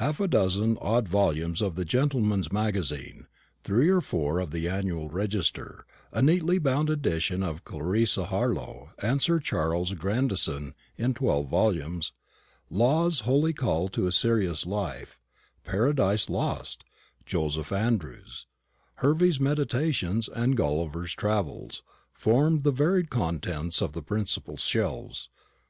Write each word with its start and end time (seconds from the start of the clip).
Half 0.00 0.18
a 0.18 0.26
dozen 0.26 0.78
odd 0.80 1.08
volumes 1.10 1.60
of 1.60 1.74
the 1.74 1.84
Gentleman's 1.84 2.50
Magazine, 2.50 3.26
three 3.64 3.90
or 3.90 4.00
four 4.00 4.40
of 4.40 4.50
the 4.50 4.66
Annual 4.66 5.10
Register, 5.10 5.84
a 6.10 6.22
neatly 6.22 6.56
bound 6.56 6.88
edition 6.88 7.42
of 7.42 7.64
Clarissa 7.64 8.24
Harlowe 8.24 8.92
and 9.02 9.20
Sir 9.20 9.38
Charles 9.40 9.92
Grandison 9.92 10.72
in 10.96 11.12
twelve 11.12 11.50
volumes, 11.50 12.12
Law's 12.70 13.20
Holy 13.20 13.52
Call 13.52 13.88
to 13.90 14.06
a 14.06 14.10
Serious 14.12 14.64
Life, 14.64 15.18
Paradise 15.64 16.30
Lost, 16.30 16.82
Joseph 17.26 17.70
Andrews, 17.70 18.46
Hervey's 19.04 19.38
Meditations, 19.38 20.30
and 20.30 20.56
Gulliver's 20.56 21.12
Travels, 21.12 21.82
formed 22.14 22.62
the 22.62 22.72
varied 22.72 23.10
contents 23.10 23.82
of 23.82 23.92
the 23.92 24.00
principal 24.02 24.56
shelves. 24.56 25.28